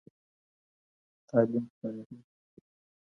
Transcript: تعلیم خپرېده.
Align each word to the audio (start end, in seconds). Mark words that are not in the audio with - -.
تعلیم 1.29 1.65
خپرېده. 1.73 2.17